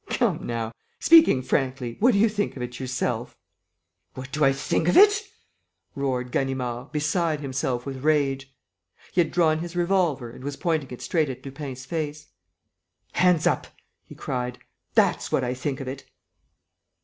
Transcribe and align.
Come 0.09 0.47
now, 0.47 0.71
speaking 0.99 1.43
frankly, 1.43 1.97
what 1.99 2.13
do 2.13 2.17
you 2.17 2.27
think 2.27 2.55
of 2.57 2.63
it 2.63 2.79
yourself?" 2.79 3.37
"What 4.15 4.31
do 4.31 4.43
I 4.43 4.51
think 4.51 4.87
of 4.87 4.97
it?" 4.97 5.21
roared 5.95 6.31
Ganimard, 6.31 6.91
beside 6.91 7.39
himself 7.41 7.85
with 7.85 8.03
rage. 8.03 8.51
He 9.11 9.21
had 9.21 9.31
drawn 9.31 9.59
his 9.59 9.75
revolver 9.75 10.31
and 10.31 10.43
was 10.43 10.55
pointing 10.57 10.89
it 10.89 11.03
straight 11.03 11.29
at 11.29 11.45
Lupin's 11.45 11.85
face. 11.85 12.31
"Hands 13.11 13.45
up!" 13.45 13.67
he 14.03 14.15
cried. 14.15 14.57
"That's 14.95 15.31
what 15.31 15.43
I 15.43 15.53
think 15.53 15.79
of 15.79 15.87
it!" 15.87 16.09